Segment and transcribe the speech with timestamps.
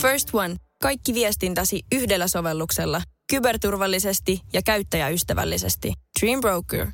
[0.00, 0.56] First One.
[0.82, 3.02] Kaikki viestintäsi yhdellä sovelluksella.
[3.30, 5.92] Kyberturvallisesti ja käyttäjäystävällisesti.
[6.20, 6.86] Dream Broker.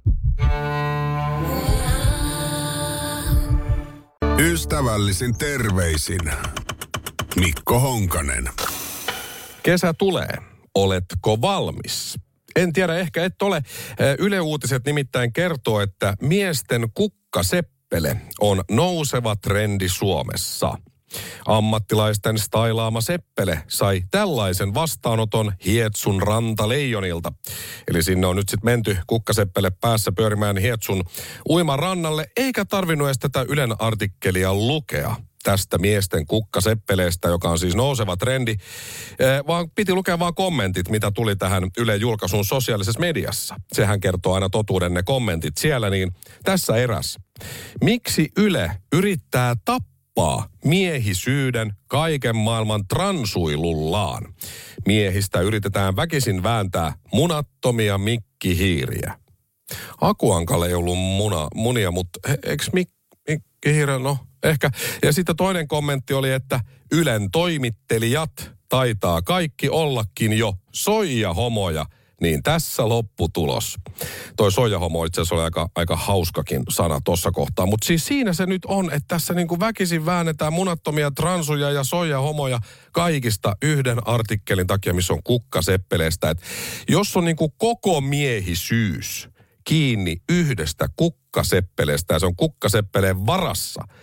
[4.38, 6.21] Ystävällisin terveisin
[7.37, 8.48] Mikko Honkanen.
[9.62, 10.38] Kesä tulee.
[10.74, 12.14] Oletko valmis?
[12.56, 13.62] En tiedä, ehkä et ole.
[14.18, 20.78] Yle Uutiset nimittäin kertoo, että miesten kukkaseppele on nouseva trendi Suomessa.
[21.46, 27.33] Ammattilaisten stailaama seppele sai tällaisen vastaanoton Hietsun rantaleijonilta.
[27.88, 31.05] Eli sinne on nyt sitten menty kukkaseppele päässä pyörimään Hietsun
[31.48, 37.75] uiman rannalle, eikä tarvinnut edes tätä Ylen artikkelia lukea tästä miesten kukkaseppeleestä, joka on siis
[37.75, 43.55] nouseva trendi, eh, vaan piti lukea vaan kommentit, mitä tuli tähän Yle julkaisun sosiaalisessa mediassa.
[43.73, 46.12] Sehän kertoo aina totuuden ne kommentit siellä, niin
[46.45, 47.19] tässä eräs.
[47.84, 49.95] Miksi Yle yrittää tappaa
[50.65, 54.34] miehisyyden kaiken maailman transuilullaan?
[54.86, 59.19] Miehistä yritetään väkisin vääntää munattomia mikkihiiriä.
[60.00, 62.89] Akuankalle ei ollut muna, munia, mutta eikö mik,
[63.28, 64.70] mikkihiirä, no Ehkä.
[65.03, 66.61] Ja sitten toinen kommentti oli, että
[66.92, 71.87] Ylen toimittelijat taitaa kaikki ollakin jo soijahomoja.
[72.20, 73.77] Niin tässä lopputulos.
[74.36, 77.67] Toi soijahomo itse asiassa oli aika, aika hauskakin sana tuossa kohtaa.
[77.67, 82.59] Mutta siis siinä se nyt on, että tässä niinku väkisin väännetään munattomia transuja ja soijahomoja
[82.92, 86.31] kaikista yhden artikkelin takia, missä on kukkaseppeleestä.
[86.31, 86.42] Et
[86.89, 89.28] jos on niinku koko miehisyys
[89.64, 93.84] kiinni yhdestä kukkaseppeleestä ja se on kukkaseppeleen varassa–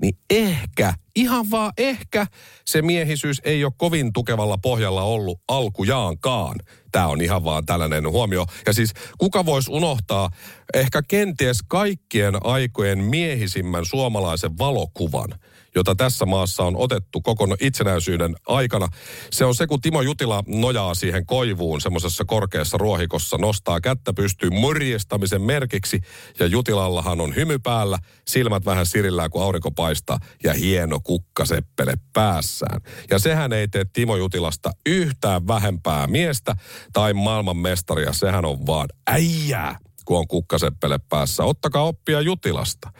[0.00, 2.26] niin ehkä, ihan vaan ehkä,
[2.64, 6.56] se miehisyys ei ole kovin tukevalla pohjalla ollut alkujaankaan.
[6.92, 8.46] Tämä on ihan vaan tällainen huomio.
[8.66, 10.30] Ja siis kuka voisi unohtaa
[10.74, 15.34] ehkä kenties kaikkien aikojen miehisimmän suomalaisen valokuvan–
[15.74, 18.88] jota tässä maassa on otettu koko itsenäisyyden aikana.
[19.30, 24.60] Se on se, kun Timo Jutila nojaa siihen koivuun semmoisessa korkeassa ruohikossa, nostaa kättä pystyyn
[24.60, 26.00] morjestamisen merkiksi
[26.38, 32.80] ja Jutilallahan on hymy päällä, silmät vähän sirillään, kun aurinko paistaa ja hieno kukkaseppele päässään.
[33.10, 36.56] Ja sehän ei tee Timo Jutilasta yhtään vähempää miestä
[36.92, 41.44] tai maailmanmestaria, sehän on vaan äijää kun on kukkaseppele päässä.
[41.44, 42.92] Ottakaa oppia Jutilasta.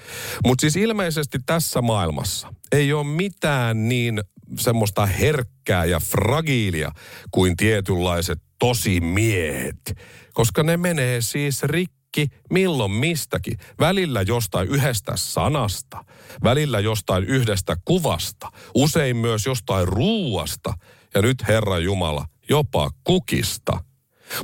[0.46, 4.22] Mutta siis ilmeisesti tässä maailmassa ei ole mitään niin
[4.58, 6.92] semmoista herkkää ja fragiilia
[7.30, 9.94] kuin tietynlaiset tosimiehet.
[10.34, 13.58] Koska ne menee siis rikki milloin mistäkin.
[13.80, 16.04] Välillä jostain yhdestä sanasta,
[16.44, 20.74] välillä jostain yhdestä kuvasta, usein myös jostain ruuasta
[21.14, 23.72] ja nyt Herra Jumala jopa kukista–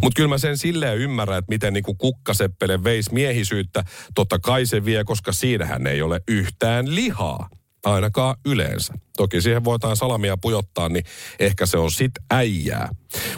[0.02, 3.84] mutta kyllä mä sen silleen ymmärrän, että miten niinku kukkaseppele veisi miehisyyttä.
[4.14, 7.48] Totta kai se vie, koska siinähän ei ole yhtään lihaa.
[7.84, 8.94] Ainakaan yleensä.
[9.16, 11.04] Toki siihen voitaan salamia pujottaa, niin
[11.38, 12.88] ehkä se on sit äijää.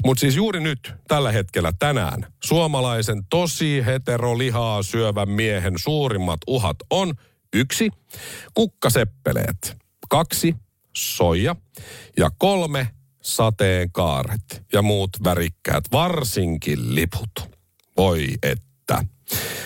[0.05, 7.15] Mutta siis juuri nyt, tällä hetkellä, tänään, suomalaisen tosi heterolihaa syövän miehen suurimmat uhat on
[7.53, 7.91] yksi,
[8.55, 9.77] kukkaseppeleet,
[10.09, 10.55] kaksi,
[10.97, 11.56] soija
[12.16, 12.89] ja kolme,
[13.23, 17.51] sateenkaaret ja muut värikkäät, varsinkin liput.
[17.97, 19.05] Voi että.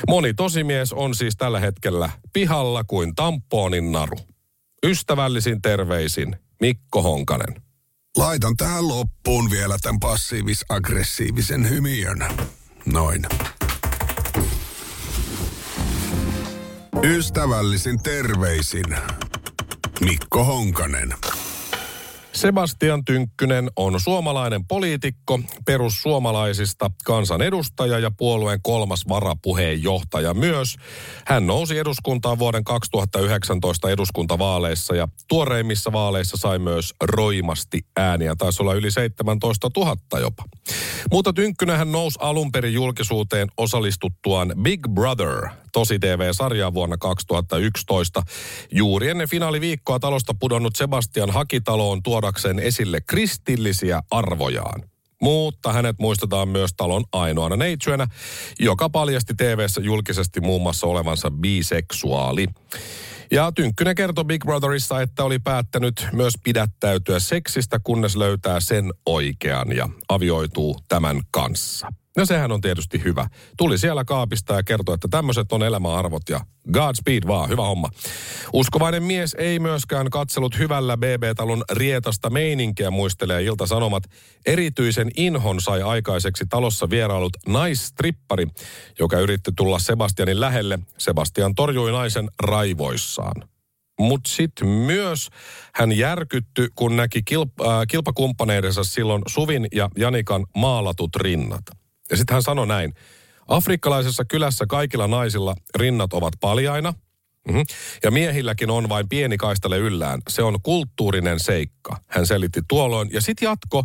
[0.09, 4.17] Moni tosimies on siis tällä hetkellä pihalla kuin tampoonin naru.
[4.87, 7.63] Ystävällisin terveisin Mikko Honkanen.
[8.17, 12.19] Laitan tähän loppuun vielä tämän passiivis-aggressiivisen hymiön.
[12.87, 13.27] Noin.
[17.03, 18.97] Ystävällisin terveisin
[20.01, 21.15] Mikko Honkanen.
[22.34, 30.77] Sebastian Tynkkynen on suomalainen poliitikko, perussuomalaisista kansanedustaja ja puolueen kolmas varapuheenjohtaja myös.
[31.27, 38.34] Hän nousi eduskuntaan vuoden 2019 eduskuntavaaleissa ja tuoreimmissa vaaleissa sai myös roimasti ääniä.
[38.39, 40.44] Taisi olla yli 17 000 jopa.
[41.12, 48.23] Mutta Tynkkynen hän nousi alun perin julkisuuteen osallistuttuaan Big Brother Tosi TV-sarjaa vuonna 2011.
[48.73, 54.82] Juuri ennen finaaliviikkoa talosta pudonnut Sebastian Hakitaloon tuodakseen esille kristillisiä arvojaan.
[55.21, 58.06] Mutta hänet muistetaan myös talon ainoana neitsyenä,
[58.61, 62.47] joka paljasti tv julkisesti muun muassa olevansa biseksuaali.
[63.31, 69.76] Ja Tynkkynen kertoi Big Brotherissa, että oli päättänyt myös pidättäytyä seksistä, kunnes löytää sen oikean
[69.76, 72.04] ja avioituu tämän kanssa.
[72.16, 73.26] No sehän on tietysti hyvä.
[73.56, 76.40] Tuli siellä kaapista ja kertoi, että tämmöiset on elämäarvot ja
[76.72, 77.90] Godspeed vaan, hyvä homma.
[78.52, 84.02] Uskovainen mies ei myöskään katsellut hyvällä BB-talon rietasta meininkiä, muistelee Ilta-Sanomat.
[84.46, 88.46] Erityisen inhon sai aikaiseksi talossa vierailut naistrippari,
[88.99, 90.78] joka yritti tulla Sebastianin lähelle.
[90.99, 93.49] Sebastian torjui naisen raivoissaan.
[94.00, 95.28] Mutta sitten myös
[95.75, 101.84] hän järkytty, kun näki kilp- äh, kilpakumppaneidensa silloin Suvin ja Janikan maalatut rinnat.
[102.11, 102.95] Ja sitten hän sanoi näin.
[103.49, 106.95] Afrikkalaisessa kylässä kaikilla naisilla rinnat ovat paljaina.
[107.49, 107.65] Mm-hmm.
[108.03, 110.23] Ja miehilläkin on vain pieni kaistale yllään.
[110.29, 113.11] Se on kulttuurinen seikka, hän selitti tuolloin.
[113.12, 113.85] Ja sitten jatko,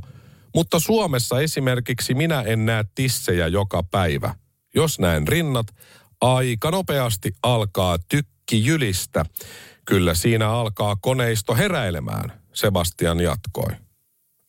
[0.55, 4.35] mutta Suomessa esimerkiksi minä en näe tissejä joka päivä.
[4.75, 5.67] Jos näen rinnat,
[6.21, 9.25] aika nopeasti alkaa tykki jylistä.
[9.85, 13.88] Kyllä siinä alkaa koneisto heräilemään, Sebastian jatkoi.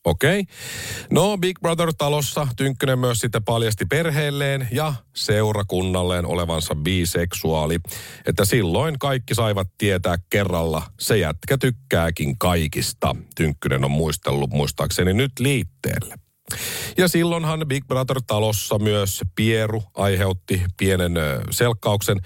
[0.04, 0.40] Okei.
[0.40, 0.54] Okay.
[1.10, 7.78] No Big Brother-talossa Tynkkynen myös sitten paljasti perheelleen ja seurakunnalleen olevansa biseksuaali.
[8.26, 13.16] Että silloin kaikki saivat tietää kerralla, se jätkä tykkääkin kaikista.
[13.36, 16.14] Tynkkynen on muistellut muistaakseni nyt liitteelle.
[16.96, 21.12] Ja silloinhan Big Brother-talossa myös Pieru aiheutti pienen
[21.50, 22.20] selkkauksen.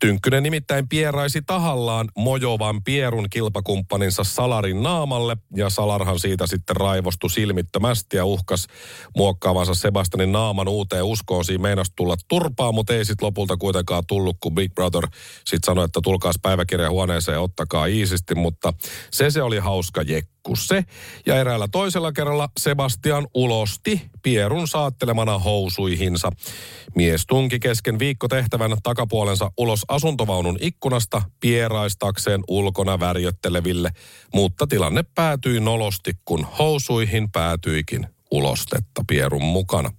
[0.00, 8.16] Tynkkynen nimittäin pieraisi tahallaan mojovan Pierun kilpakumppaninsa Salarin naamalle, ja Salarhan siitä sitten raivostui silmittömästi
[8.16, 8.66] ja uhkas
[9.16, 11.44] muokkaavansa Sebastianin naaman uuteen uskoon.
[11.44, 15.08] Siinä meinasi tulla turpaa, mutta ei sitten lopulta kuitenkaan tullut, kun Big Brother
[15.44, 18.72] sitten sanoi, että tulkaas päiväkirjahuoneeseen, ottakaa iisisti, mutta
[19.10, 20.84] se se oli hauska jekku se.
[21.26, 26.30] Ja eräällä toisella kerralla Sebastian ulosti Pierun saattelemana housuihinsa.
[26.94, 33.90] Mies tunki kesken viikkotehtävän takapuolensa ulos asuntovaunun ikkunasta pieraistakseen ulkona värjötteleville,
[34.34, 39.90] mutta tilanne päätyi nolosti, kun housuihin päätyikin ulostetta Pierun mukana.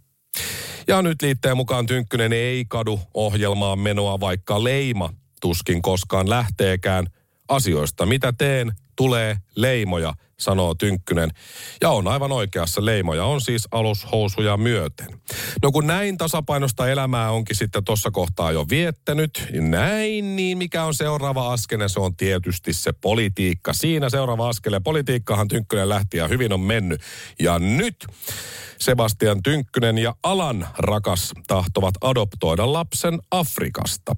[0.87, 5.09] Ja nyt liitteen mukaan Tynkkynen ei kadu ohjelmaan menoa, vaikka leima
[5.41, 7.07] tuskin koskaan lähteekään.
[7.47, 11.31] Asioista, mitä teen, tulee leimoja, sanoo Tynkkynen.
[11.81, 15.07] Ja on aivan oikeassa, leimoja on siis alushousuja myöten.
[15.63, 20.93] No kun näin tasapainosta elämää onkin sitten tuossa kohtaa jo viettänyt, näin, niin mikä on
[20.93, 21.87] seuraava askel?
[21.87, 23.73] Se on tietysti se politiikka.
[23.73, 27.01] Siinä seuraava askel ja politiikkahan Tynkkynen lähti ja hyvin on mennyt.
[27.39, 28.07] Ja nyt
[28.79, 34.15] Sebastian Tynkkynen ja Alan rakas tahtovat adoptoida lapsen Afrikasta.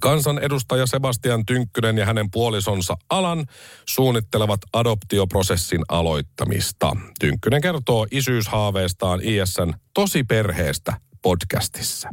[0.00, 3.46] Kansanedustaja Sebastian Tynkkynen ja hänen puolisonsa Alan
[3.88, 6.96] suunnittelevat adoptioprosessin aloittamista.
[7.20, 12.08] Tynkkynen kertoo isyyshaaveestaan ISN Tosi perheestä podcastissa.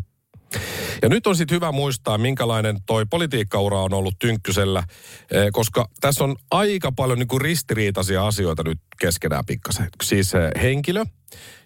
[1.01, 4.83] Ja nyt on sitten hyvä muistaa, minkälainen toi politiikkaura on ollut Tynkkysellä,
[5.31, 9.87] eh, koska tässä on aika paljon niinku ristiriitaisia asioita nyt keskenään pikkasen.
[10.03, 11.05] Siis eh, henkilö,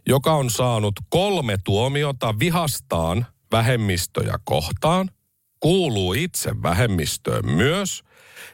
[0.07, 5.09] joka on saanut kolme tuomiota vihastaan vähemmistöjä kohtaan–
[5.59, 8.03] kuuluu itse vähemmistöön myös,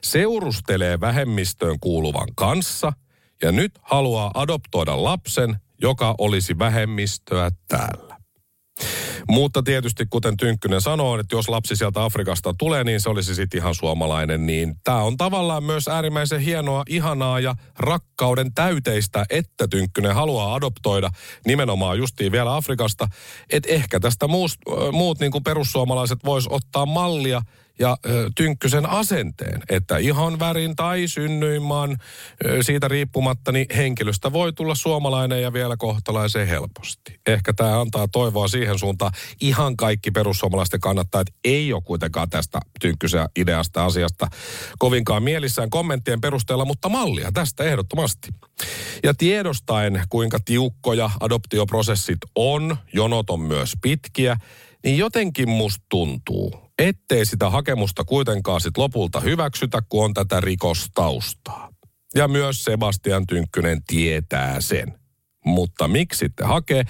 [0.03, 2.93] seurustelee vähemmistöön kuuluvan kanssa
[3.41, 8.04] ja nyt haluaa adoptoida lapsen, joka olisi vähemmistöä täällä.
[9.29, 13.57] Mutta tietysti, kuten Tynkkynen sanoo, että jos lapsi sieltä Afrikasta tulee, niin se olisi sitten
[13.57, 14.45] ihan suomalainen.
[14.45, 21.09] Niin tämä on tavallaan myös äärimmäisen hienoa, ihanaa ja rakkauden täyteistä, että Tynkkynen haluaa adoptoida
[21.45, 23.07] nimenomaan justiin vielä Afrikasta.
[23.49, 24.59] Että ehkä tästä muust,
[24.91, 27.41] muut niin kuin perussuomalaiset vois ottaa mallia–
[27.79, 31.97] ja ö, Tynkkysen asenteen, että ihon värin tai synnyinmaan
[32.45, 37.19] ö, siitä riippumatta, niin henkilöstä voi tulla suomalainen ja vielä kohtalaisen helposti.
[37.27, 39.11] Ehkä tämä antaa toivoa siihen suuntaan.
[39.41, 44.27] Ihan kaikki perussuomalaisten kannattajat ei ole kuitenkaan tästä Tynkkysen ideasta asiasta
[44.79, 48.27] kovinkaan mielissään kommenttien perusteella, mutta mallia tästä ehdottomasti.
[49.03, 54.37] Ja tiedostaen, kuinka tiukkoja adoptioprosessit on, jonot on myös pitkiä,
[54.83, 61.69] niin jotenkin musta tuntuu, ettei sitä hakemusta kuitenkaan sit lopulta hyväksytä, kun on tätä rikostaustaa.
[62.15, 65.04] Ja myös Sebastian Tynkkynen tietää sen.
[65.45, 66.83] Mutta miksi sitten hakee?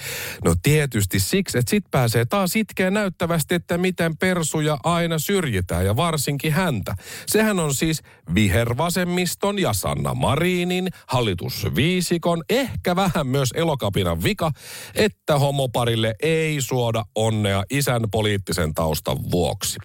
[0.46, 5.96] No tietysti siksi, että sit pääsee taas itkeen näyttävästi, että miten persuja aina syrjitään ja
[5.96, 6.96] varsinkin häntä.
[7.28, 8.02] Sehän on siis
[8.36, 14.52] vihervasemmiston ja Sanna Marinin, hallitusviisikon, ehkä vähän myös elokapinan vika,
[14.96, 19.78] että homoparille ei suoda onnea isän poliittisen taustan vuoksi.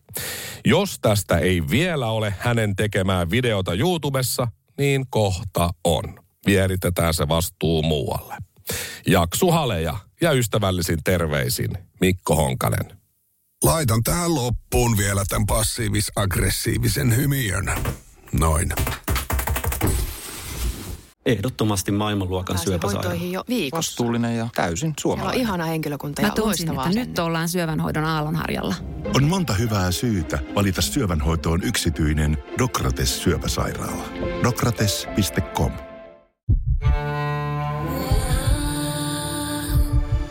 [0.64, 4.48] Jos tästä ei vielä ole hänen tekemää videota YouTubessa,
[4.78, 6.04] niin kohta on.
[6.46, 8.49] Vieritetään se vastuu muualle.
[9.06, 13.00] Jaksu Haleja ja ystävällisin terveisin Mikko Honkanen.
[13.64, 17.72] Laitan tähän loppuun vielä tämän passiivis-aggressiivisen hymiön.
[18.32, 18.72] Noin.
[21.26, 23.14] Ehdottomasti maailmanluokan syöpäsairaala.
[23.14, 23.76] jo viikossa.
[23.76, 25.38] Vastuullinen ja täysin suomalainen.
[25.38, 28.74] Siellä on ihana henkilökunta ja Mä tunsin, että nyt ollaan syövänhoidon aallonharjalla.
[29.16, 34.04] On monta hyvää syytä valita syövänhoitoon yksityinen Dokrates syöpäsairaala.
[34.42, 35.72] Dokrates.com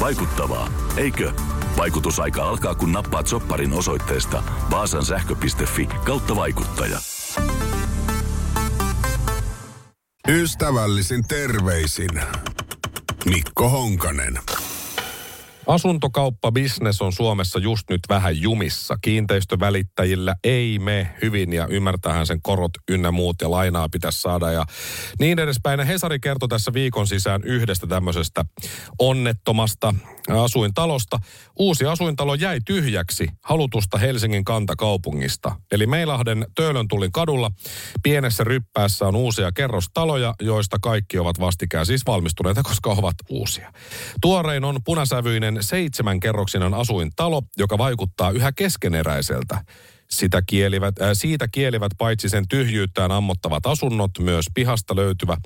[0.00, 1.32] Vaikuttavaa, eikö?
[1.76, 6.98] Vaikutusaika alkaa, kun nappaat sopparin osoitteesta vaasansähkö.fi kautta vaikuttaja.
[10.28, 12.22] Ystävällisin terveisin
[13.24, 14.38] Mikko Honkanen.
[15.66, 18.98] Asuntokauppabisnes on Suomessa just nyt vähän jumissa.
[19.02, 24.64] Kiinteistövälittäjillä ei me hyvin ja ymmärtähän sen korot ynnä muut ja lainaa pitäisi saada ja
[25.18, 25.78] niin edespäin.
[25.78, 28.44] Ja Hesari kertoi tässä viikon sisään yhdestä tämmöisestä
[28.98, 29.94] onnettomasta
[30.42, 31.18] asuintalosta.
[31.58, 35.56] Uusi asuintalo jäi tyhjäksi halutusta Helsingin kantakaupungista.
[35.72, 37.50] Eli Meilahden Töölöntulin kadulla
[38.02, 43.72] pienessä ryppäässä on uusia kerrostaloja, joista kaikki ovat vastikään siis valmistuneita, koska ovat uusia.
[44.20, 49.64] Tuorein on punasävyinen seitsemän kerroksinen asuintalo, joka vaikuttaa yhä keskeneräiseltä.
[50.10, 55.40] Sitä kielivät, äh, siitä kielivät paitsi sen tyhjyyttään ammottavat asunnot, myös pihasta löytyvä äh,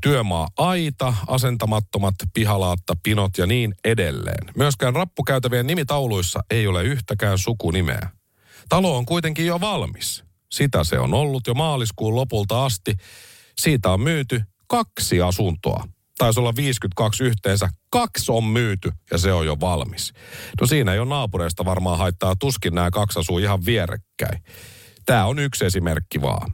[0.00, 4.54] työmaa-aita, asentamattomat pihalaatta, pinot ja niin edelleen.
[4.56, 8.10] Myöskään rappukäytävien nimitauluissa ei ole yhtäkään sukunimeä.
[8.68, 10.24] Talo on kuitenkin jo valmis.
[10.50, 12.94] Sitä se on ollut jo maaliskuun lopulta asti.
[13.58, 15.84] Siitä on myyty kaksi asuntoa
[16.18, 20.12] taisi olla 52 yhteensä, kaksi on myyty ja se on jo valmis.
[20.60, 24.42] No siinä ei ole naapureista varmaan haittaa, tuskin nämä kaksi asuu ihan vierekkäin.
[25.06, 26.52] Tämä on yksi esimerkki vaan.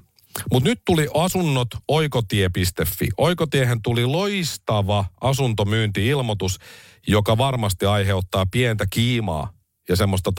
[0.53, 3.09] Mutta nyt tuli asunnot oikotie.fi.
[3.17, 6.59] Oikotiehen tuli loistava asuntomyynti-ilmoitus,
[7.07, 9.53] joka varmasti aiheuttaa pientä kiimaa
[9.89, 10.33] ja semmoista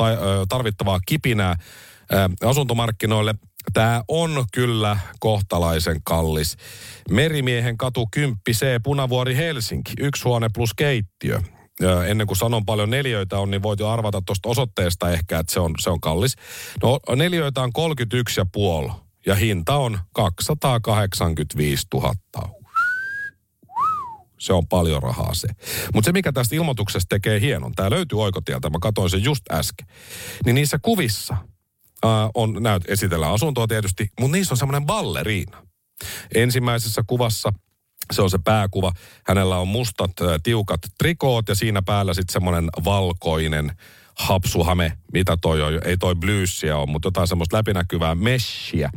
[0.49, 1.55] tarvittavaa kipinää
[2.45, 3.35] asuntomarkkinoille.
[3.73, 6.57] Tämä on kyllä kohtalaisen kallis.
[7.11, 11.41] Merimiehen katu 10 C, Punavuori Helsinki, yksi huone plus keittiö.
[12.07, 15.59] Ennen kuin sanon paljon neljöitä on, niin voit jo arvata tuosta osoitteesta ehkä, että se
[15.59, 16.35] on, se on kallis.
[16.83, 18.91] No neljöitä on 31 ja puoli
[19.25, 22.13] ja hinta on 285 000.
[24.39, 25.47] Se on paljon rahaa se.
[25.93, 29.87] Mutta se, mikä tästä ilmoituksesta tekee hienon, tämä löytyy oikotieltä, mä katsoin sen just äsken.
[30.45, 31.37] Niin niissä kuvissa–
[32.05, 35.67] äh, on, näyt, esitellään asuntoa tietysti, mutta niissä on semmoinen balleriina.
[36.35, 37.53] Ensimmäisessä kuvassa
[38.11, 38.91] se on se pääkuva.
[39.27, 43.71] Hänellä on mustat, äh, tiukat trikoot ja siinä päällä sitten semmoinen valkoinen
[44.19, 48.89] hapsuhame, mitä toi on, ei toi bluesia ole, mutta jotain semmoista läpinäkyvää meshia.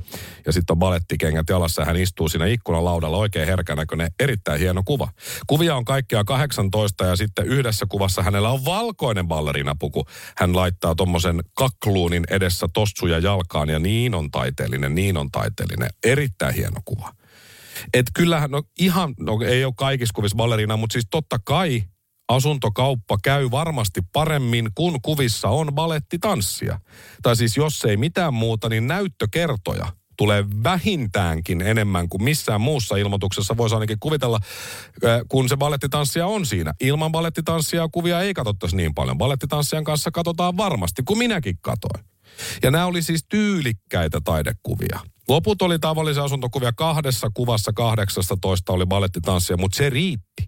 [0.47, 4.83] Ja sitten on balettikengät jalassa ja hän istuu siinä ikkunan laudalla oikein herkänäköinen, erittäin hieno
[4.85, 5.09] kuva.
[5.47, 10.05] Kuvia on kaikkia 18 ja sitten yhdessä kuvassa hänellä on valkoinen ballerinapuku.
[10.37, 15.91] Hän laittaa tommosen kakluunin edessä tossuja jalkaan ja niin on taiteellinen, niin on taiteellinen.
[16.05, 17.13] Erittäin hieno kuva.
[17.95, 21.83] Et kyllähän, no ihan, no ei ole kaikissa kuvissa ballerina, mutta siis totta kai
[22.29, 26.81] asuntokauppa käy varmasti paremmin, kun kuvissa on balettitanssia.
[27.23, 33.57] Tai siis jos ei mitään muuta, niin näyttökertoja tulee vähintäänkin enemmän kuin missään muussa ilmoituksessa.
[33.57, 34.39] Voisi ainakin kuvitella,
[35.29, 36.75] kun se balettitanssia on siinä.
[36.81, 39.19] Ilman balettitanssia kuvia ei katsottaisi niin paljon.
[39.19, 42.05] Balettitanssijan kanssa katsotaan varmasti, kuin minäkin katoin.
[42.63, 45.01] Ja nämä oli siis tyylikkäitä taidekuvia.
[45.29, 46.73] Loput oli tavallisia asuntokuvia.
[46.77, 50.48] Kahdessa kuvassa 18 oli balettitanssia, mutta se riitti.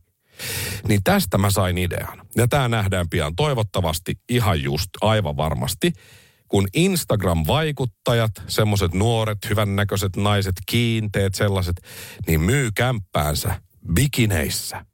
[0.88, 2.26] Niin tästä mä sain idean.
[2.36, 5.92] Ja tämä nähdään pian toivottavasti ihan just aivan varmasti
[6.50, 11.76] kun Instagram-vaikuttajat, semmoiset nuoret, hyvännäköiset naiset, kiinteet sellaiset,
[12.26, 13.62] niin myy kämppäänsä
[13.94, 14.84] bikineissä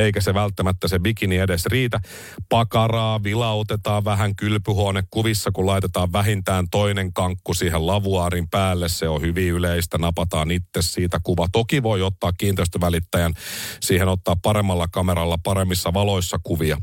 [0.00, 2.00] eikä se välttämättä se bikini edes riitä.
[2.48, 8.88] Pakaraa vilautetaan vähän kylpyhuonekuvissa, kun laitetaan vähintään toinen kankku siihen lavuaarin päälle.
[8.88, 11.46] Se on hyvin yleistä, napataan itse siitä kuva.
[11.52, 13.32] Toki voi ottaa kiinteistövälittäjän
[13.80, 16.78] siihen ottaa paremmalla kameralla paremmissa valoissa kuvia.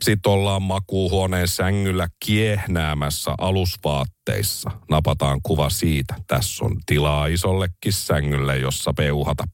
[0.00, 4.70] Sitten ollaan makuuhuoneen sängyllä kiehnäämässä alusvaatteissa.
[4.90, 6.14] Napataan kuva siitä.
[6.26, 9.44] Tässä on tilaa isollekin sängylle, jossa peuhata.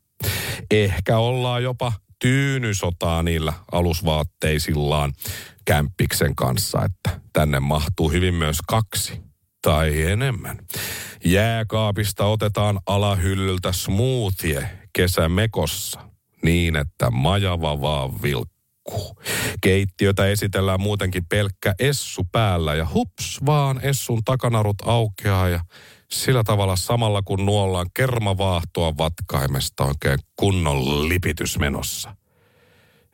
[0.71, 5.13] Ehkä ollaan jopa tyynysotaa niillä alusvaatteisillaan
[5.65, 9.21] kämppiksen kanssa, että tänne mahtuu hyvin myös kaksi
[9.63, 10.59] tai enemmän.
[11.25, 16.01] Jääkaapista otetaan alahyllyltä smoothie kesämekossa
[16.45, 19.23] niin, että majava vaan vilkkuu.
[19.61, 25.61] Keittiötä esitellään muutenkin pelkkä essu päällä ja hups vaan essun takanarut aukeaa ja
[26.13, 32.17] sillä tavalla samalla kun nuollaan kermavaahtoa vatkaimesta oikein kunnon lipitys menossa.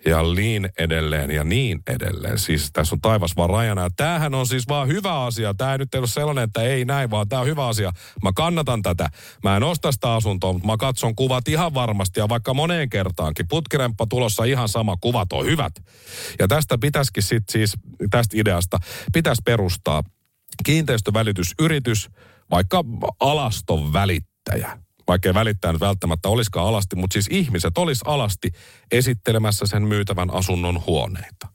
[0.07, 2.39] ja niin edelleen ja niin edelleen.
[2.39, 3.83] Siis tässä on taivas vaan rajana.
[3.83, 5.55] Ja tämähän on siis vaan hyvä asia.
[5.55, 7.93] Tämä ei nyt ole sellainen, että ei näin, vaan tämä on hyvä asia.
[8.23, 9.09] Mä kannatan tätä.
[9.45, 13.49] Mä en osta sitä asuntoa, mutta mä katson kuvat ihan varmasti ja vaikka moneen kertaankin.
[13.49, 15.73] Putkiremppa tulossa ihan sama, kuvat on hyvät.
[16.39, 17.75] Ja tästä pitäisikin sitten siis,
[18.11, 18.79] tästä ideasta,
[19.13, 20.03] pitäisi perustaa
[20.65, 22.11] kiinteistövälitysyritys,
[22.51, 22.85] vaikka
[23.21, 28.51] alaston välittäjä vaikka ei välittää nyt välttämättä olisikaan alasti, mutta siis ihmiset olisi alasti
[28.91, 31.49] esittelemässä sen myytävän asunnon huoneita.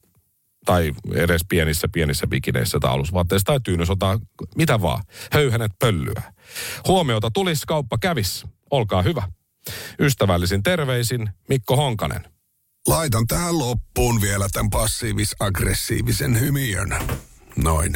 [0.65, 4.19] Tai edes pienissä, pienissä bikineissä tai alusvaatteissa tai tyynysota,
[4.55, 5.03] mitä vaan.
[5.31, 6.33] Höyhenet pöllyä.
[6.88, 8.45] Huomiota tulisi, kauppa kävis.
[8.71, 9.24] Olkaa hyvä.
[10.00, 12.25] Ystävällisin terveisin Mikko Honkanen.
[12.88, 16.98] Laitan tähän loppuun vielä tämän passiivis-aggressiivisen hymiön.
[17.55, 17.95] Noin.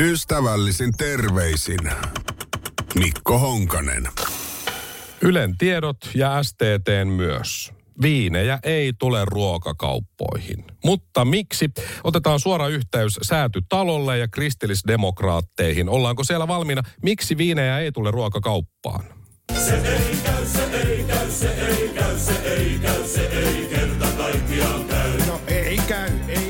[0.00, 1.90] Ystävällisin terveisin
[2.94, 4.08] Mikko Honkanen.
[5.20, 7.72] Ylen tiedot ja STTn myös.
[8.02, 10.64] Viinejä ei tule ruokakauppoihin.
[10.84, 11.70] Mutta miksi?
[12.04, 15.88] Otetaan suora yhteys säätytalolle ja kristillisdemokraatteihin.
[15.88, 16.82] Ollaanko siellä valmiina?
[17.02, 19.04] Miksi viinejä ei tule ruokakauppaan?
[19.66, 24.06] Se ei käy, se ei käy, se ei käy, se ei käy, se ei kerta
[24.16, 25.26] kaikkiaan käy.
[25.26, 26.42] No ei käy, ei käy.
[26.42, 26.45] Ei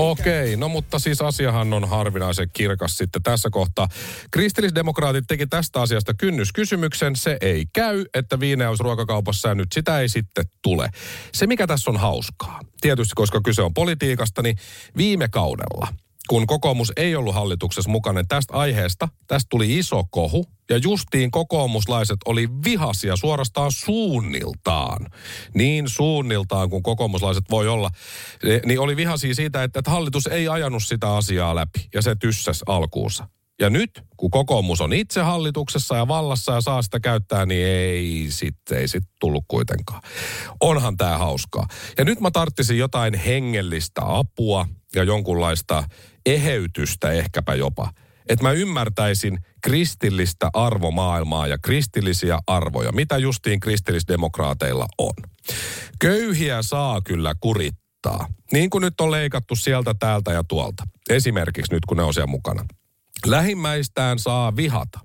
[0.00, 3.88] Okei, no mutta siis asiahan on harvinaisen kirkas sitten tässä kohtaa.
[4.30, 7.16] Kristillisdemokraatit teki tästä asiasta kynnyskysymyksen.
[7.16, 10.90] Se ei käy, että viineys ruokakaupassa ja nyt sitä ei sitten tule.
[11.32, 14.56] Se mikä tässä on hauskaa, tietysti koska kyse on politiikasta, niin
[14.96, 15.88] viime kaudella–
[16.30, 20.46] kun kokoomus ei ollut hallituksessa mukana, niin tästä aiheesta, tästä tuli iso kohu.
[20.70, 25.06] Ja justiin kokoomuslaiset oli vihasia suorastaan suunniltaan.
[25.54, 27.90] Niin suunniltaan kuin kokoomuslaiset voi olla.
[28.66, 31.88] Niin oli vihasia siitä, että, että hallitus ei ajanut sitä asiaa läpi.
[31.94, 33.28] Ja se tyssäs alkuunsa.
[33.60, 38.26] Ja nyt, kun kokoomus on itse hallituksessa ja vallassa ja saa sitä käyttää, niin ei
[38.28, 40.02] sitten ei sit tullut kuitenkaan.
[40.60, 41.66] Onhan tämä hauskaa.
[41.98, 45.84] Ja nyt mä tarttisin jotain hengellistä apua ja jonkunlaista
[46.26, 47.92] eheytystä ehkäpä jopa.
[48.28, 55.14] Että mä ymmärtäisin kristillistä arvomaailmaa ja kristillisiä arvoja, mitä justiin kristillisdemokraateilla on.
[56.00, 60.84] Köyhiä saa kyllä kurittaa, niin kuin nyt on leikattu sieltä, täältä ja tuolta.
[61.10, 62.66] Esimerkiksi nyt, kun ne on siellä mukana.
[63.26, 65.00] Lähimmäistään saa vihata,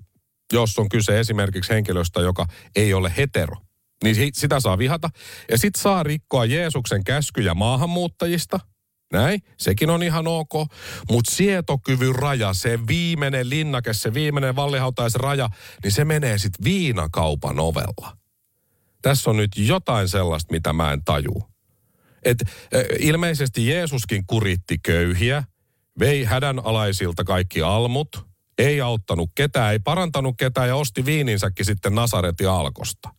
[0.52, 3.56] jos on kyse esimerkiksi henkilöstä, joka ei ole hetero.
[4.04, 5.10] Niin sitä saa vihata.
[5.50, 8.60] Ja sit saa rikkoa Jeesuksen käskyjä maahanmuuttajista–
[9.12, 10.52] näin, sekin on ihan ok.
[11.10, 15.48] Mutta sietokyvyn raja, se viimeinen linnake, se viimeinen vallihautais-raja,
[15.82, 18.16] niin se menee sitten viinakaupan ovella.
[19.02, 21.44] Tässä on nyt jotain sellaista, mitä mä en taju.
[22.22, 22.38] Et,
[22.98, 25.44] ilmeisesti Jeesuskin kuritti köyhiä,
[25.98, 28.26] vei hädänalaisilta kaikki almut,
[28.58, 33.15] ei auttanut ketään, ei parantanut ketään ja osti viininsäkin sitten Nasaretin alkosta.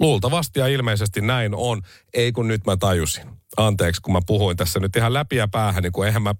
[0.00, 1.82] Luultavasti ja ilmeisesti näin on,
[2.14, 5.82] ei kun nyt mä tajusin anteeksi, kun mä puhuin tässä nyt ihan läpi ja päähän,
[5.82, 6.34] niin kun eihän mä,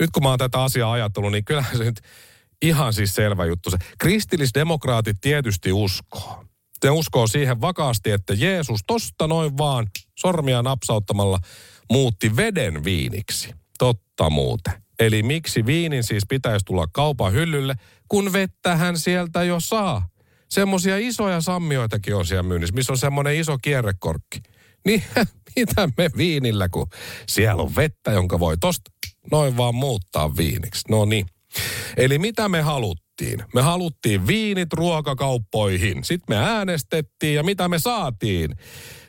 [0.00, 2.00] nyt kun mä oon tätä asiaa ajatellut, niin kyllä se nyt
[2.62, 3.70] ihan siis selvä juttu.
[3.70, 6.44] Se kristillisdemokraatit tietysti uskoo.
[6.80, 9.86] Te uskoo siihen vakaasti, että Jeesus tosta noin vaan
[10.18, 11.38] sormia napsauttamalla
[11.90, 13.54] muutti veden viiniksi.
[13.78, 14.82] Totta muuten.
[14.98, 17.74] Eli miksi viinin siis pitäisi tulla kaupan hyllylle,
[18.08, 20.08] kun vettä hän sieltä jo saa?
[20.48, 24.40] Semmoisia isoja sammioitakin on siellä myynnissä, missä on semmoinen iso kierrekorkki.
[24.86, 25.02] Niin
[25.56, 26.86] mitä me viinillä, kun
[27.28, 28.90] siellä on vettä, jonka voi tosta
[29.30, 30.82] noin vaan muuttaa viiniksi.
[30.90, 31.26] No niin.
[31.96, 33.44] Eli mitä me haluttiin?
[33.54, 36.04] Me haluttiin viinit ruokakauppoihin.
[36.04, 38.50] Sitten me äänestettiin ja mitä me saatiin?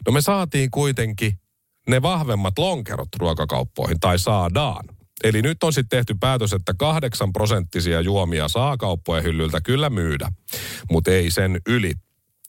[0.06, 1.39] No me saatiin kuitenkin
[1.88, 4.96] ne vahvemmat lonkerot ruokakauppoihin, tai saadaan.
[5.23, 10.32] Eli nyt on sitten tehty päätös, että kahdeksan prosenttisia juomia saa kauppojen hyllyltä kyllä myydä,
[10.91, 11.93] mutta ei sen yli.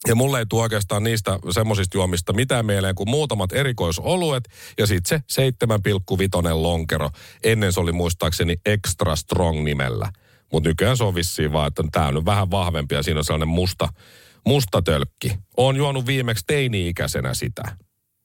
[0.07, 4.43] Ja mulle ei tule oikeastaan niistä semmoisista juomista mitään mieleen kuin muutamat erikoisoluet
[4.77, 7.09] ja sitten se 7,5 lonkero.
[7.43, 10.11] Ennen se oli muistaakseni Extra Strong nimellä.
[10.51, 13.25] Mutta nykyään se on vissiin vaan, että tämä on nyt vähän vahvempi ja siinä on
[13.25, 13.89] sellainen musta,
[14.45, 15.37] musta tölkki.
[15.57, 17.63] Oon juonut viimeksi teini-ikäisenä sitä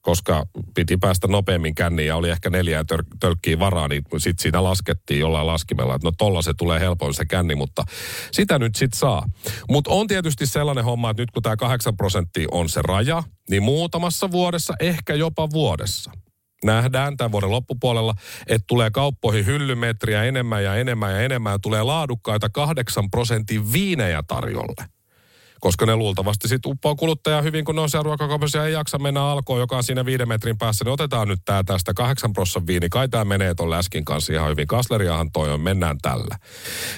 [0.05, 4.63] koska piti päästä nopeammin känniin ja oli ehkä neljää tör- tölkkiä varaa, niin sitten siinä
[4.63, 7.83] laskettiin jollain laskimella, että no tolla se tulee helpoin se känni, mutta
[8.31, 9.25] sitä nyt sitten saa.
[9.69, 13.63] Mutta on tietysti sellainen homma, että nyt kun tämä 8 prosenttia on se raja, niin
[13.63, 16.11] muutamassa vuodessa, ehkä jopa vuodessa,
[16.63, 18.13] nähdään tämän vuoden loppupuolella,
[18.47, 24.23] että tulee kauppoihin hyllymetriä enemmän ja enemmän ja enemmän ja tulee laadukkaita 8 prosentin viinejä
[24.27, 24.94] tarjolle.
[25.59, 28.97] Koska ne luultavasti sitten uppoo kuluttaja hyvin, kun ne on siellä ruokakaupassa ja ei jaksa
[28.97, 32.67] mennä alkoon, joka on siinä viiden metrin päässä, niin otetaan nyt tää tästä kahdeksan prossan
[32.67, 34.67] viini, kai tämä menee ton läskin kanssa ihan hyvin.
[34.67, 36.37] Kasleriahan toi on, mennään tällä.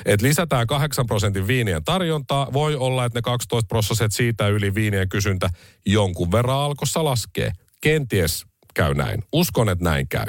[0.05, 5.09] Et lisätään kahdeksan prosentin viinien tarjontaa, voi olla, että ne 12 prosessit siitä yli viinien
[5.09, 5.49] kysyntä
[5.85, 7.51] jonkun verran alkossa laskee.
[7.81, 9.23] Kenties käy näin.
[9.33, 10.27] Uskon, että näin käy.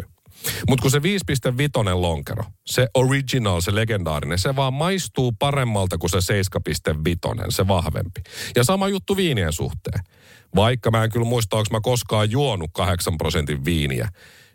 [0.69, 1.05] Mutta kun se 5.5
[2.01, 8.21] lonkero, se original, se legendaarinen, se vaan maistuu paremmalta kuin se 7.5, se vahvempi.
[8.57, 10.01] Ja sama juttu viinien suhteen.
[10.55, 14.09] Vaikka mä en kyllä muista, onko mä koskaan juonut 8 prosentin viiniä.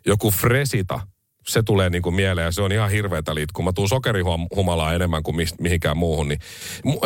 [0.06, 1.00] Joku Fresita,
[1.48, 3.52] se tulee niin kuin mieleen ja se on ihan hirveätä liit.
[3.52, 6.40] Kun mä tuun sokerihumalaa enemmän kuin mihinkään muuhun, niin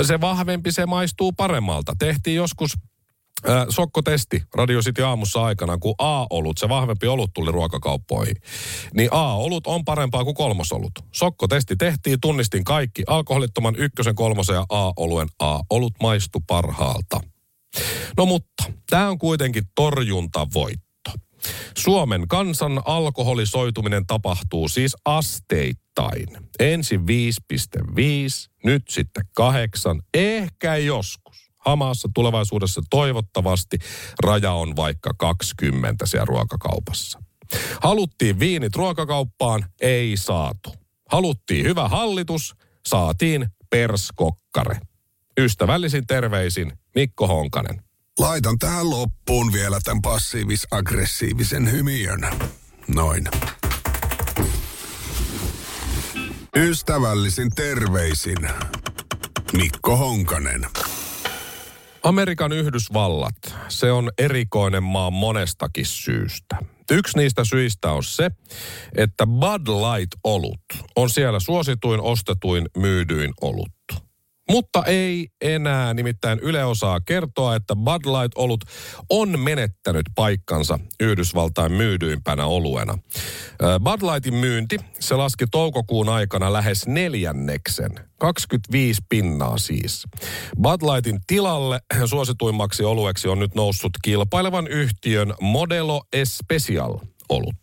[0.03, 1.93] se vahvempi, se maistuu paremmalta.
[1.99, 2.73] Tehtiin joskus
[3.69, 8.37] Sokkotesti Radio City aamussa aikana, kun A-olut, se vahvempi olut tuli ruokakauppoihin.
[8.95, 10.93] Niin A-olut on parempaa kuin kolmosolut.
[11.13, 13.03] Sokkotesti tehtiin, tunnistin kaikki.
[13.07, 17.21] Alkoholittoman ykkösen, kolmosen ja A-oluen A-olut maistu parhaalta.
[18.17, 21.11] No mutta, tämä on kuitenkin torjuntavoitto.
[21.79, 26.27] Suomen kansan alkoholisoituminen tapahtuu siis asteittain.
[26.59, 27.07] Ensin 5,5,
[28.65, 33.79] nyt sitten 8, ehkä joskus Hamaassa tulevaisuudessa toivottavasti
[34.23, 37.19] raja on vaikka 20 siellä ruokakaupassa.
[37.83, 40.75] Haluttiin viinit ruokakauppaan, ei saatu.
[41.11, 42.55] Haluttiin hyvä hallitus,
[42.87, 44.81] saatiin perskokkare.
[45.41, 47.83] Ystävällisin terveisin Mikko Honkanen.
[48.19, 52.21] Laitan tähän loppuun vielä tämän passiivis-aggressiivisen hymiön.
[52.89, 53.29] Noin.
[56.57, 58.49] Ystävällisin terveisin
[59.53, 60.67] Mikko Honkanen.
[62.09, 63.35] Amerikan Yhdysvallat,
[63.69, 66.57] se on erikoinen maa monestakin syystä.
[66.91, 68.31] Yksi niistä syistä on se,
[68.97, 70.61] että Bud Light-olut
[70.97, 74.08] on siellä suosituin, ostetuin, myydyin olut.
[74.51, 78.61] Mutta ei enää, nimittäin Yle osaa kertoa, että Bud Light-olut
[79.11, 82.99] on menettänyt paikkansa Yhdysvaltain myydyimpänä oluena.
[83.85, 87.91] Bud Lightin myynti, se laski toukokuun aikana lähes neljänneksen.
[88.19, 90.05] 25 pinnaa siis.
[90.63, 97.57] Bud Lightin tilalle suosituimmaksi olueksi on nyt noussut kilpailevan yhtiön Modelo Especial olut.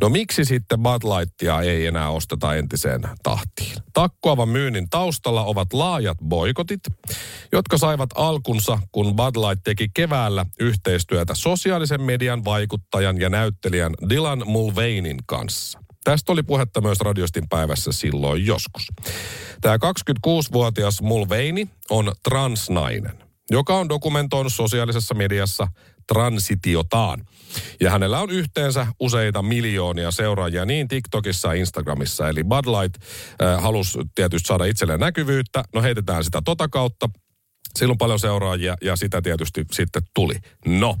[0.00, 3.71] No miksi sitten Bud Lightia ei enää osteta entiseen tahtiin?
[3.92, 6.80] Takkoavan myynnin taustalla ovat laajat boikotit,
[7.52, 14.42] jotka saivat alkunsa, kun Bud Light teki keväällä yhteistyötä sosiaalisen median vaikuttajan ja näyttelijän Dylan
[14.46, 15.78] Mulvanein kanssa.
[16.04, 18.86] Tästä oli puhetta myös Radiostin päivässä silloin joskus.
[19.60, 25.68] Tämä 26-vuotias Mulvaney on transnainen, joka on dokumentoinut sosiaalisessa mediassa
[26.12, 27.26] transitiotaan.
[27.80, 32.28] Ja hänellä on yhteensä useita miljoonia seuraajia niin TikTokissa ja Instagramissa.
[32.28, 33.02] Eli Bud Light
[33.42, 35.64] äh, halusi tietysti saada itselleen näkyvyyttä.
[35.74, 37.08] No heitetään sitä tota kautta.
[37.78, 40.34] Silloin paljon seuraajia ja sitä tietysti sitten tuli.
[40.66, 40.96] No,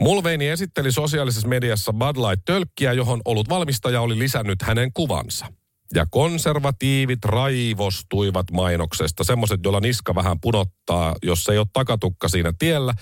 [0.00, 5.46] Mulveini esitteli sosiaalisessa mediassa Bud Light-tölkkiä, johon ollut valmistaja oli lisännyt hänen kuvansa.
[5.94, 12.94] Ja konservatiivit raivostuivat mainoksesta, semmoiset, joilla niska vähän punottaa, jos ei ole takatukka siinä tiellä.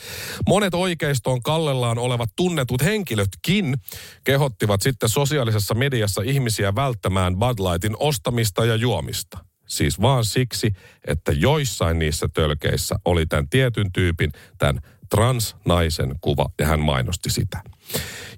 [0.48, 3.74] Monet oikeistoon kallellaan olevat tunnetut henkilötkin
[4.24, 9.38] kehottivat sitten sosiaalisessa mediassa ihmisiä välttämään Bud Lightin ostamista ja juomista.
[9.66, 10.72] Siis vaan siksi,
[11.07, 17.62] että joissain niissä tölkeissä oli tämän tietyn tyypin, tämän transnaisen kuva, ja hän mainosti sitä.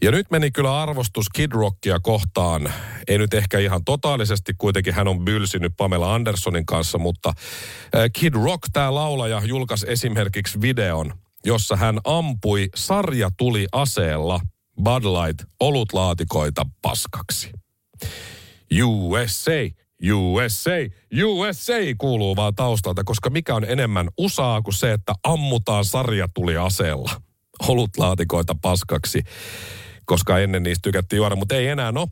[0.02, 2.72] Ja nyt meni kyllä arvostus Kid Rockia kohtaan.
[3.08, 8.34] Ei nyt ehkä ihan totaalisesti, kuitenkin hän on bylsinyt Pamela Andersonin kanssa, mutta äh, Kid
[8.34, 11.12] Rock, tämä laulaja, julkaisi esimerkiksi videon,
[11.44, 14.40] jossa hän ampui sarja tuli aseella
[14.82, 17.50] Bud Light olutlaatikoita paskaksi.
[18.84, 19.79] USA,
[20.12, 20.70] USA,
[21.24, 26.56] USA kuuluu vaan taustalta, koska mikä on enemmän usaa kuin se, että ammutaan sarja tuli
[26.56, 27.10] aseella
[27.68, 29.22] olutlaatikoita paskaksi,
[30.04, 32.06] koska ennen niistä tykättiin juoda, mutta ei enää no.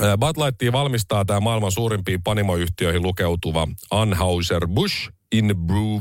[0.00, 6.00] Bud Lightia valmistaa tämä maailman suurimpiin panimoyhtiöihin lukeutuva Anheuser-Busch InBrew,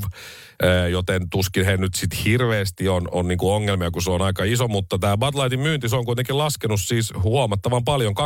[0.91, 4.67] joten tuskin he nyt sitten hirveästi on, on niinku ongelmia, kun se on aika iso,
[4.67, 8.25] mutta tämä Bud Lightin myynti, se on kuitenkin laskenut siis huomattavan paljon, 24,6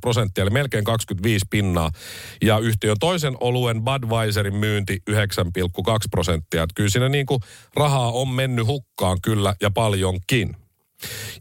[0.00, 1.90] prosenttia, eli melkein 25 pinnaa,
[2.42, 5.16] ja yhtiön toisen oluen Budweiserin myynti 9,2
[6.10, 7.40] prosenttia, että kyllä siinä niinku
[7.76, 10.56] rahaa on mennyt hukkaan kyllä ja paljonkin.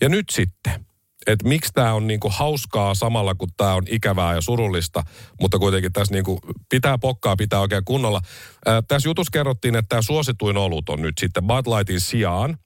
[0.02, 0.86] Ja nyt sitten,
[1.28, 5.04] että miksi tämä on niinku hauskaa samalla, kun tämä on ikävää ja surullista,
[5.42, 8.22] mutta kuitenkin tässä niinku pitää pokkaa, pitää oikein kunnolla.
[8.66, 12.58] Ää, tässä jutussa kerrottiin, että tämä suosituin olut on nyt sitten Bud Lightin sijaan,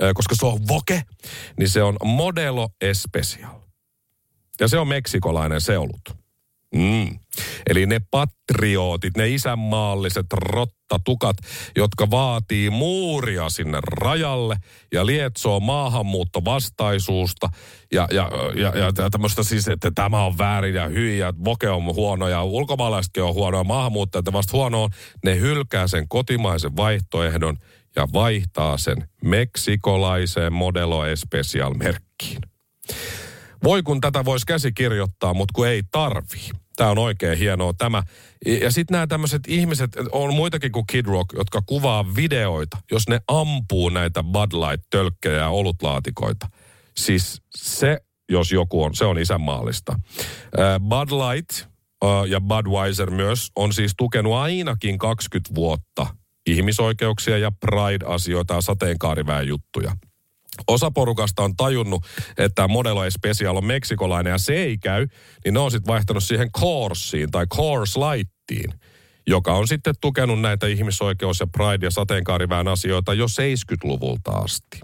[0.00, 1.02] ää, koska se on voke,
[1.58, 3.54] niin se on Modelo Especial.
[4.60, 6.25] Ja se on meksikolainen se olut.
[6.76, 7.18] Mm.
[7.70, 11.36] Eli ne patriootit, ne isänmaalliset rottatukat,
[11.76, 14.56] jotka vaatii muuria sinne rajalle
[14.92, 17.48] ja lietsoo maahanmuuttovastaisuusta
[17.92, 21.84] ja, ja, ja, ja tämmöistä siis, että tämä on väärin ja hyi ja voke on
[21.84, 24.88] huono ja ulkomaalaisetkin on huono ja maahanmuuttajat vasta huono
[25.24, 27.56] Ne hylkää sen kotimaisen vaihtoehdon
[27.96, 32.40] ja vaihtaa sen meksikolaiseen Modelo Especial merkkiin.
[33.64, 36.50] Voi kun tätä voisi käsikirjoittaa, mutta kun ei tarvii.
[36.76, 38.02] Tämä on oikein hienoa tämä.
[38.60, 43.20] Ja sitten nämä tämmöiset ihmiset, on muitakin kuin Kid Rock, jotka kuvaa videoita, jos ne
[43.28, 46.48] ampuu näitä Bud Light-tölkkejä ja olutlaatikoita.
[46.96, 50.00] Siis se, jos joku on, se on isänmaallista.
[50.80, 51.66] Bud Light
[52.28, 56.06] ja Budweiser myös on siis tukenut ainakin 20 vuotta
[56.46, 59.96] ihmisoikeuksia ja Pride-asioita ja sateenkaariväen juttuja.
[60.66, 62.06] Osa porukasta on tajunnut,
[62.38, 65.06] että Modelo Especial on meksikolainen ja se ei käy,
[65.44, 68.80] niin ne on sitten vaihtanut siihen Coursiin tai Course Lightiin,
[69.26, 74.80] joka on sitten tukenut näitä ihmisoikeus- ja Pride- ja sateenkaarivään asioita jo 70-luvulta asti.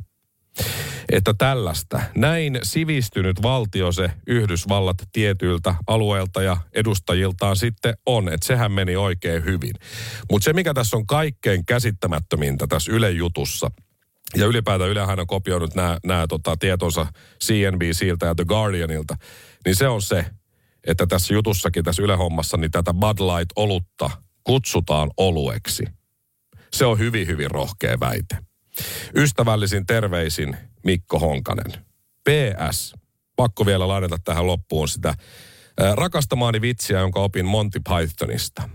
[1.12, 8.72] Että tällaista, näin sivistynyt valtio se Yhdysvallat tietyiltä alueilta ja edustajiltaan sitten on, että sehän
[8.72, 9.74] meni oikein hyvin.
[10.30, 13.70] Mutta se, mikä tässä on kaikkein käsittämättömintä tässä Yle jutussa–
[14.36, 17.06] ja ylipäätään Ylehän on kopioinut nämä, nämä tota, tietonsa
[17.44, 19.16] CNBCiltä ja The Guardianilta.
[19.64, 20.26] Niin se on se,
[20.86, 24.10] että tässä jutussakin, tässä Yle-hommassa, niin tätä Bud Light-olutta
[24.44, 25.84] kutsutaan olueksi.
[26.72, 28.36] Se on hyvin, hyvin rohkea väite.
[29.14, 31.72] Ystävällisin terveisin Mikko Honkanen.
[32.24, 32.94] PS.
[33.36, 35.14] Pakko vielä lainata tähän loppuun sitä
[35.94, 38.68] rakastamaani vitsiä, jonka opin Monty Pythonista.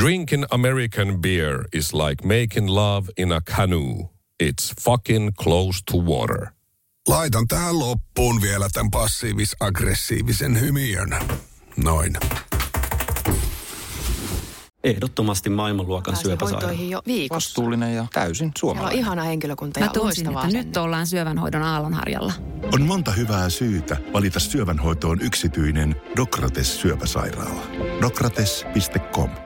[0.00, 4.15] Drinking American beer is like making love in a canoe.
[4.42, 6.46] It's fucking close to water.
[7.08, 11.16] Laitan tähän loppuun vielä tämän passiivis-aggressiivisen hymiön.
[11.76, 12.16] Noin.
[14.84, 16.72] Ehdottomasti maailmanluokan syöpäsairaala.
[16.72, 17.48] jo viikossa.
[17.48, 18.92] Vastuullinen ja täysin suomalainen.
[18.92, 22.32] Siellä on ihana henkilökunta ja Mä tunsin, että nyt ollaan syövänhoidon aallonharjalla.
[22.72, 27.62] On monta hyvää syytä valita syövänhoitoon yksityinen Dokrates syöpäsairaala.
[28.00, 29.45] Dokrates.com